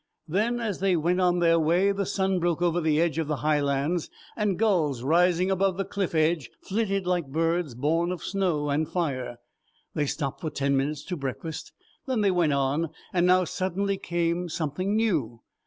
[0.27, 3.35] Then as they went on their way the sun broke over the edge of the
[3.45, 8.71] high lands and gulls rising above the cliff edge flitted like birds born of snow
[8.71, 9.37] and fire.
[9.93, 11.71] They stopped for ten minutes to breakfast,
[12.07, 15.43] then they went on, and now suddenly came something new.